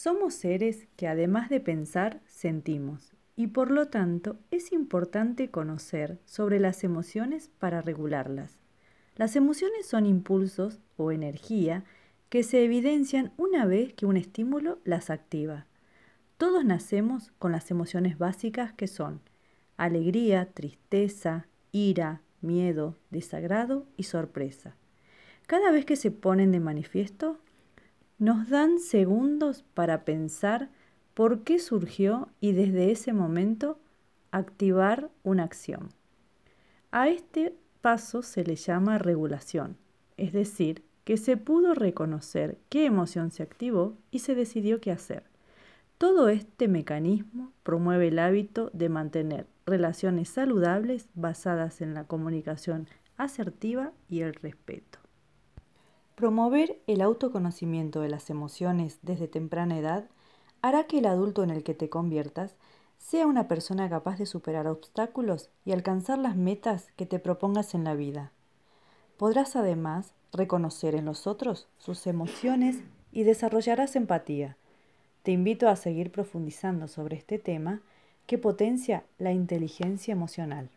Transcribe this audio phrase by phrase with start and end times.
[0.00, 6.60] Somos seres que además de pensar, sentimos y por lo tanto es importante conocer sobre
[6.60, 8.60] las emociones para regularlas.
[9.16, 11.82] Las emociones son impulsos o energía
[12.28, 15.66] que se evidencian una vez que un estímulo las activa.
[16.36, 19.20] Todos nacemos con las emociones básicas que son
[19.76, 24.76] alegría, tristeza, ira, miedo, desagrado y sorpresa.
[25.48, 27.40] Cada vez que se ponen de manifiesto,
[28.18, 30.70] nos dan segundos para pensar
[31.14, 33.78] por qué surgió y desde ese momento
[34.30, 35.90] activar una acción.
[36.90, 39.76] A este paso se le llama regulación,
[40.16, 45.24] es decir, que se pudo reconocer qué emoción se activó y se decidió qué hacer.
[45.96, 53.92] Todo este mecanismo promueve el hábito de mantener relaciones saludables basadas en la comunicación asertiva
[54.08, 54.98] y el respeto.
[56.18, 60.08] Promover el autoconocimiento de las emociones desde temprana edad
[60.62, 62.56] hará que el adulto en el que te conviertas
[62.98, 67.84] sea una persona capaz de superar obstáculos y alcanzar las metas que te propongas en
[67.84, 68.32] la vida.
[69.16, 72.80] Podrás además reconocer en los otros sus emociones
[73.12, 74.56] y desarrollarás empatía.
[75.22, 77.80] Te invito a seguir profundizando sobre este tema
[78.26, 80.68] que potencia la inteligencia emocional.